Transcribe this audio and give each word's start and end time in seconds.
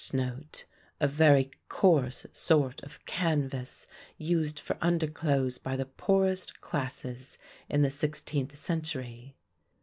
A 0.99 1.07
very 1.07 1.51
coarse 1.69 2.25
sort 2.31 2.81
of 2.81 3.05
canvas 3.05 3.85
used 4.17 4.59
for 4.59 4.75
underclothes 4.81 5.59
by 5.59 5.75
the 5.75 5.85
poorest 5.85 6.59
classes 6.59 7.37
in 7.69 7.83
the 7.83 7.91
sixteenth 7.91 8.55
century. 8.57 9.35